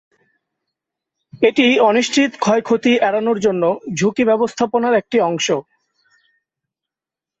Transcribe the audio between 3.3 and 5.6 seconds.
জন্য ঝুঁকি ব্যবস্থাপনার একটি অংশ।